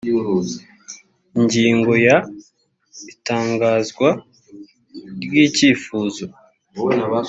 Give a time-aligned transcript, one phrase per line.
[1.37, 2.17] ingingo ya…:
[3.11, 4.09] itangazwa
[5.21, 6.23] ry’icyifuzo